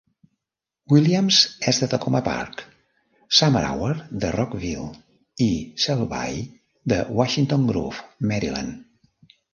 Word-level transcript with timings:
Williams 0.93 1.41
és 1.71 1.79
de 1.81 1.89
Takoma 1.91 2.21
Park, 2.27 2.63
Summerour 3.39 4.01
de 4.25 4.31
Rockville 4.37 4.87
i 5.49 5.51
Selby 5.85 6.33
de 6.95 7.01
Washington 7.21 7.69
Grove, 7.73 8.07
Maryland. 8.33 9.37